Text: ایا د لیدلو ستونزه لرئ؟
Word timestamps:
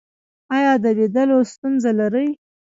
ایا 0.55 0.73
د 0.83 0.85
لیدلو 0.97 1.37
ستونزه 1.51 1.91
لرئ؟ 1.99 2.29